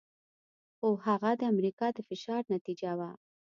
[0.77, 3.09] خو هغه د امریکا د فشار نتیجه وه.